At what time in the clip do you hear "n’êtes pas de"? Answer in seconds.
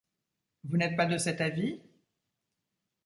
0.77-1.19